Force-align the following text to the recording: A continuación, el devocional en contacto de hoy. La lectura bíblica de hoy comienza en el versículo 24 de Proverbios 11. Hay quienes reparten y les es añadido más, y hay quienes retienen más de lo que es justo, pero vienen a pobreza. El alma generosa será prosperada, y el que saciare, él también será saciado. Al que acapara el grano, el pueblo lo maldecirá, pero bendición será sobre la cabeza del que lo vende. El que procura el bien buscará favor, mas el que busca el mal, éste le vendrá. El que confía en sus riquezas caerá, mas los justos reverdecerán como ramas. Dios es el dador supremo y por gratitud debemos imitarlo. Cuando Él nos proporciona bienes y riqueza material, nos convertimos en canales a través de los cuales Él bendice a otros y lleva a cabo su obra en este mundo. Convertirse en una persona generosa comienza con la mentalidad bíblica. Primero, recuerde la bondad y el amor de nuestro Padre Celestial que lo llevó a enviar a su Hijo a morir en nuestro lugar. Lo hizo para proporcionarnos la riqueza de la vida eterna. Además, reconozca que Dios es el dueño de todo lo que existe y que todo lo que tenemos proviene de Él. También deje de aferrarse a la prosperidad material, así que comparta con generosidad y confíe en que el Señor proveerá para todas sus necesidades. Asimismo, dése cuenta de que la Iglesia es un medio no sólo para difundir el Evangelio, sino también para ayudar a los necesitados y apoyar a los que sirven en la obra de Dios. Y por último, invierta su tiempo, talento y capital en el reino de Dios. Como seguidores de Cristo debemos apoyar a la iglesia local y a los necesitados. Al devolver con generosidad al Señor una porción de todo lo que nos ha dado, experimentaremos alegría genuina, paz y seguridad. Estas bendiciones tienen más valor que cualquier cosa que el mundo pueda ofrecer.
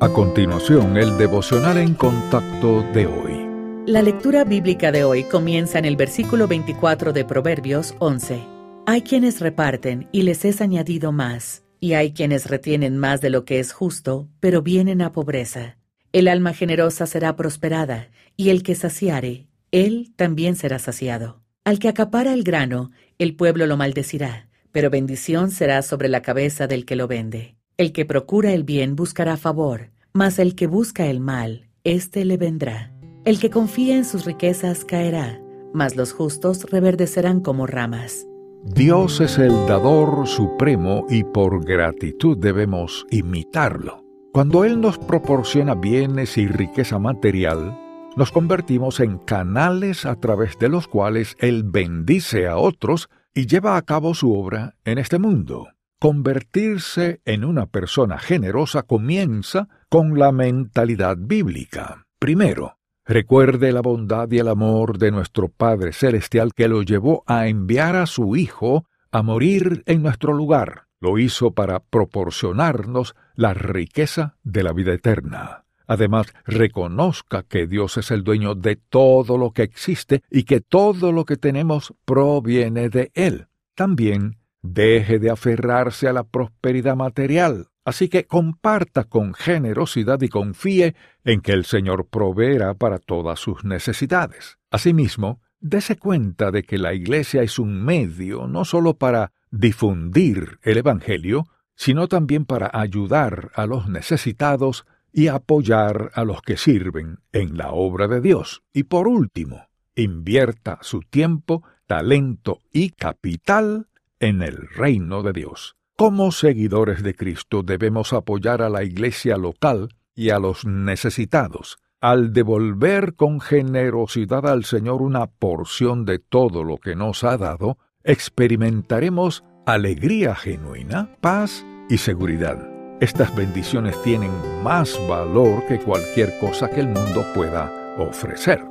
A 0.00 0.08
continuación, 0.08 0.96
el 0.96 1.16
devocional 1.16 1.78
en 1.78 1.94
contacto 1.94 2.82
de 2.92 3.06
hoy. 3.06 3.86
La 3.86 4.02
lectura 4.02 4.42
bíblica 4.42 4.90
de 4.90 5.04
hoy 5.04 5.22
comienza 5.22 5.78
en 5.78 5.84
el 5.84 5.94
versículo 5.94 6.48
24 6.48 7.12
de 7.12 7.24
Proverbios 7.24 7.94
11. 8.00 8.42
Hay 8.86 9.02
quienes 9.02 9.40
reparten 9.40 10.08
y 10.10 10.22
les 10.22 10.44
es 10.44 10.60
añadido 10.60 11.12
más, 11.12 11.62
y 11.78 11.92
hay 11.92 12.12
quienes 12.12 12.46
retienen 12.46 12.98
más 12.98 13.20
de 13.20 13.30
lo 13.30 13.44
que 13.44 13.60
es 13.60 13.72
justo, 13.72 14.28
pero 14.40 14.62
vienen 14.62 15.00
a 15.00 15.12
pobreza. 15.12 15.78
El 16.12 16.26
alma 16.26 16.54
generosa 16.54 17.06
será 17.06 17.36
prosperada, 17.36 18.08
y 18.36 18.50
el 18.50 18.64
que 18.64 18.74
saciare, 18.74 19.46
él 19.70 20.12
también 20.16 20.56
será 20.56 20.80
saciado. 20.80 21.40
Al 21.62 21.78
que 21.78 21.88
acapara 21.88 22.34
el 22.34 22.42
grano, 22.42 22.90
el 23.18 23.36
pueblo 23.36 23.66
lo 23.66 23.76
maldecirá, 23.76 24.48
pero 24.72 24.90
bendición 24.90 25.52
será 25.52 25.82
sobre 25.82 26.08
la 26.08 26.20
cabeza 26.20 26.66
del 26.66 26.84
que 26.84 26.96
lo 26.96 27.06
vende. 27.06 27.54
El 27.76 27.90
que 27.90 28.04
procura 28.04 28.52
el 28.52 28.62
bien 28.62 28.94
buscará 28.94 29.36
favor, 29.36 29.90
mas 30.12 30.38
el 30.38 30.54
que 30.54 30.68
busca 30.68 31.06
el 31.06 31.18
mal, 31.18 31.66
éste 31.82 32.24
le 32.24 32.36
vendrá. 32.36 32.92
El 33.24 33.40
que 33.40 33.50
confía 33.50 33.96
en 33.96 34.04
sus 34.04 34.24
riquezas 34.24 34.84
caerá, 34.84 35.40
mas 35.72 35.96
los 35.96 36.12
justos 36.12 36.70
reverdecerán 36.70 37.40
como 37.40 37.66
ramas. 37.66 38.28
Dios 38.62 39.20
es 39.20 39.38
el 39.38 39.66
dador 39.66 40.28
supremo 40.28 41.04
y 41.10 41.24
por 41.24 41.64
gratitud 41.64 42.38
debemos 42.38 43.06
imitarlo. 43.10 44.04
Cuando 44.32 44.64
Él 44.64 44.80
nos 44.80 44.96
proporciona 44.98 45.74
bienes 45.74 46.38
y 46.38 46.46
riqueza 46.46 47.00
material, 47.00 47.76
nos 48.16 48.30
convertimos 48.30 49.00
en 49.00 49.18
canales 49.18 50.06
a 50.06 50.14
través 50.14 50.60
de 50.60 50.68
los 50.68 50.86
cuales 50.86 51.34
Él 51.40 51.64
bendice 51.64 52.46
a 52.46 52.56
otros 52.56 53.08
y 53.34 53.46
lleva 53.46 53.76
a 53.76 53.82
cabo 53.82 54.14
su 54.14 54.32
obra 54.32 54.76
en 54.84 54.98
este 54.98 55.18
mundo. 55.18 55.73
Convertirse 55.98 57.20
en 57.24 57.44
una 57.44 57.66
persona 57.66 58.18
generosa 58.18 58.82
comienza 58.82 59.68
con 59.88 60.18
la 60.18 60.32
mentalidad 60.32 61.16
bíblica. 61.18 62.06
Primero, 62.18 62.78
recuerde 63.06 63.72
la 63.72 63.80
bondad 63.80 64.30
y 64.30 64.38
el 64.38 64.48
amor 64.48 64.98
de 64.98 65.10
nuestro 65.10 65.48
Padre 65.48 65.92
Celestial 65.92 66.52
que 66.54 66.68
lo 66.68 66.82
llevó 66.82 67.22
a 67.26 67.48
enviar 67.48 67.96
a 67.96 68.06
su 68.06 68.36
Hijo 68.36 68.86
a 69.12 69.22
morir 69.22 69.82
en 69.86 70.02
nuestro 70.02 70.32
lugar. 70.32 70.86
Lo 71.00 71.18
hizo 71.18 71.52
para 71.52 71.80
proporcionarnos 71.80 73.14
la 73.34 73.54
riqueza 73.54 74.36
de 74.42 74.62
la 74.62 74.72
vida 74.72 74.92
eterna. 74.92 75.64
Además, 75.86 76.26
reconozca 76.46 77.42
que 77.42 77.66
Dios 77.66 77.96
es 77.98 78.10
el 78.10 78.24
dueño 78.24 78.54
de 78.54 78.76
todo 78.76 79.36
lo 79.36 79.52
que 79.52 79.62
existe 79.62 80.22
y 80.30 80.44
que 80.44 80.60
todo 80.60 81.12
lo 81.12 81.24
que 81.24 81.36
tenemos 81.36 81.94
proviene 82.04 82.88
de 82.88 83.10
Él. 83.14 83.48
También 83.74 84.38
deje 84.64 85.18
de 85.18 85.30
aferrarse 85.30 86.08
a 86.08 86.14
la 86.14 86.24
prosperidad 86.24 86.96
material, 86.96 87.68
así 87.84 88.08
que 88.08 88.24
comparta 88.24 89.04
con 89.04 89.34
generosidad 89.34 90.22
y 90.22 90.28
confíe 90.28 90.94
en 91.22 91.42
que 91.42 91.52
el 91.52 91.66
Señor 91.66 92.08
proveerá 92.08 92.72
para 92.72 92.98
todas 92.98 93.38
sus 93.38 93.62
necesidades. 93.64 94.56
Asimismo, 94.70 95.42
dése 95.60 95.96
cuenta 95.96 96.50
de 96.50 96.62
que 96.62 96.78
la 96.78 96.94
Iglesia 96.94 97.42
es 97.42 97.58
un 97.58 97.84
medio 97.84 98.46
no 98.48 98.64
sólo 98.64 98.94
para 98.94 99.32
difundir 99.50 100.58
el 100.62 100.78
Evangelio, 100.78 101.44
sino 101.76 102.08
también 102.08 102.46
para 102.46 102.70
ayudar 102.72 103.50
a 103.54 103.66
los 103.66 103.86
necesitados 103.88 104.86
y 105.12 105.28
apoyar 105.28 106.10
a 106.14 106.24
los 106.24 106.40
que 106.40 106.56
sirven 106.56 107.18
en 107.32 107.58
la 107.58 107.70
obra 107.72 108.08
de 108.08 108.22
Dios. 108.22 108.62
Y 108.72 108.84
por 108.84 109.08
último, 109.08 109.68
invierta 109.94 110.78
su 110.80 111.00
tiempo, 111.00 111.62
talento 111.86 112.60
y 112.72 112.90
capital 112.90 113.88
en 114.24 114.40
el 114.40 114.68
reino 114.74 115.22
de 115.22 115.34
Dios. 115.34 115.76
Como 115.96 116.32
seguidores 116.32 117.02
de 117.02 117.14
Cristo 117.14 117.62
debemos 117.62 118.14
apoyar 118.14 118.62
a 118.62 118.70
la 118.70 118.82
iglesia 118.82 119.36
local 119.36 119.90
y 120.14 120.30
a 120.30 120.38
los 120.38 120.64
necesitados. 120.64 121.76
Al 122.00 122.32
devolver 122.32 123.16
con 123.16 123.40
generosidad 123.40 124.46
al 124.46 124.64
Señor 124.64 125.02
una 125.02 125.26
porción 125.26 126.06
de 126.06 126.18
todo 126.18 126.64
lo 126.64 126.78
que 126.78 126.96
nos 126.96 127.22
ha 127.22 127.36
dado, 127.36 127.76
experimentaremos 128.02 129.44
alegría 129.66 130.34
genuina, 130.34 131.16
paz 131.20 131.64
y 131.90 131.98
seguridad. 131.98 132.66
Estas 133.00 133.34
bendiciones 133.36 134.00
tienen 134.02 134.32
más 134.62 134.98
valor 135.06 135.66
que 135.66 135.78
cualquier 135.78 136.38
cosa 136.38 136.70
que 136.70 136.80
el 136.80 136.86
mundo 136.86 137.26
pueda 137.34 137.70
ofrecer. 137.98 138.62